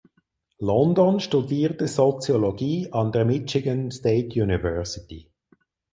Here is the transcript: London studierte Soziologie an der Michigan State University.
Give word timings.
London 0.59 1.19
studierte 1.19 1.87
Soziologie 1.87 2.91
an 2.91 3.11
der 3.11 3.23
Michigan 3.23 3.91
State 3.91 4.29
University. 4.41 5.29